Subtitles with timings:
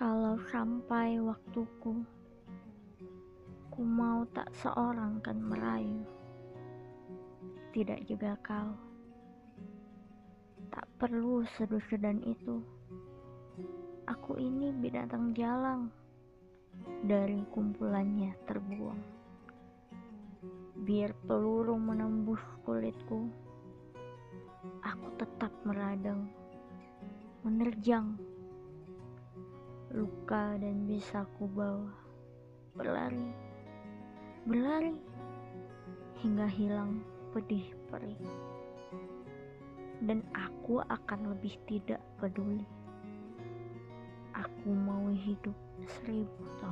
[0.00, 1.92] Kalau sampai waktuku,
[3.68, 6.00] ku mau tak seorang kan merayu,
[7.76, 8.72] tidak juga kau.
[10.72, 12.64] Tak perlu sedu-sedan itu.
[14.08, 15.92] Aku ini binatang jalang,
[17.04, 19.04] dari kumpulannya terbuang.
[20.80, 23.28] Biar peluru menembus kulitku,
[24.80, 26.24] aku tetap meradang,
[27.44, 28.29] menerjang
[29.90, 31.90] luka dan bisa ku bawa.
[32.78, 33.26] Berlari.
[34.46, 34.94] Berlari.
[36.22, 37.02] Hingga hilang
[37.34, 38.18] pedih perih
[40.00, 42.64] dan aku akan lebih tidak peduli.
[44.32, 45.56] Aku mau hidup
[46.00, 46.69] seribu tahun